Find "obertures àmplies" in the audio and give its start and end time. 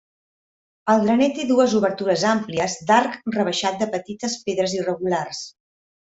1.79-2.79